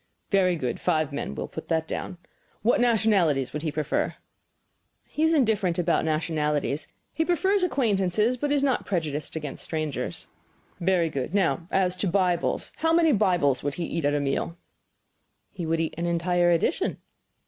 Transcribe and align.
"Very 0.31 0.55
good; 0.55 0.79
five 0.79 1.13
men; 1.13 1.35
we 1.35 1.35
will 1.35 1.47
put 1.47 1.67
that 1.67 1.87
down. 1.87 2.17
What 2.63 2.81
nationalities 2.81 3.53
would 3.53 3.61
he 3.61 3.71
prefer?" 3.71 4.15
"He 5.07 5.21
is 5.21 5.31
indifferent 5.31 5.77
about 5.77 6.05
nationalities. 6.05 6.87
He 7.13 7.23
prefers 7.23 7.61
acquaintances, 7.61 8.35
but 8.35 8.51
is 8.51 8.63
not 8.63 8.87
prejudiced 8.87 9.35
against 9.35 9.61
strangers." 9.63 10.25
"Very 10.79 11.11
good. 11.11 11.35
Now, 11.35 11.67
as 11.69 11.95
to 11.97 12.07
Bibles. 12.07 12.71
How 12.77 12.91
many 12.93 13.11
Bibles 13.11 13.61
would 13.61 13.75
he 13.75 13.85
eat 13.85 14.05
at 14.05 14.15
a 14.15 14.19
meal?" 14.19 14.57
"He 15.51 15.67
would 15.67 15.79
eat 15.79 15.93
an 15.99 16.07
entire 16.07 16.49
edition." 16.49 16.97